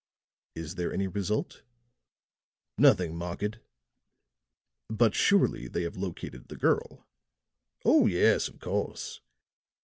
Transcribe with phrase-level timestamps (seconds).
[0.55, 1.61] "Is there any result?"
[2.75, 3.59] "Nothing marked."
[4.89, 7.05] "But surely they have located the girl?"
[7.85, 9.21] "Oh, yes, of course.